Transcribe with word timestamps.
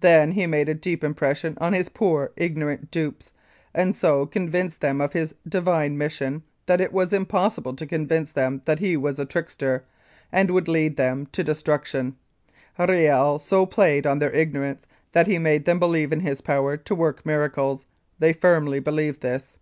Then 0.00 0.32
he 0.32 0.46
made 0.46 0.68
a 0.68 0.74
deep 0.74 1.02
im 1.02 1.14
pression 1.14 1.56
on 1.58 1.72
his 1.72 1.88
poor, 1.88 2.32
ignorant 2.36 2.90
dupes, 2.90 3.32
and 3.74 3.96
so 3.96 4.26
convinced 4.26 4.82
them 4.82 5.00
of 5.00 5.14
his 5.14 5.34
Divine 5.48 5.96
mission 5.96 6.42
that 6.66 6.82
it 6.82 6.92
was 6.92 7.14
impossible 7.14 7.72
to 7.76 7.86
convince 7.86 8.30
them 8.30 8.60
that 8.66 8.80
he 8.80 8.94
was 8.98 9.18
a 9.18 9.24
trickster 9.24 9.86
and 10.30 10.50
would 10.50 10.68
lead 10.68 10.98
them 10.98 11.28
to 11.32 11.42
destruction. 11.42 12.16
Riel 12.78 13.38
so 13.38 13.64
played 13.64 14.06
on 14.06 14.18
their 14.18 14.32
ignorance 14.34 14.84
that 15.12 15.26
he 15.26 15.38
made 15.38 15.64
them 15.64 15.78
believe 15.78 16.12
in 16.12 16.20
his 16.20 16.42
power 16.42 16.76
to 16.76 16.94
work 16.94 17.24
miracles; 17.24 17.86
they 18.18 18.34
firmly 18.34 18.80
believed 18.80 19.22
this. 19.22 19.56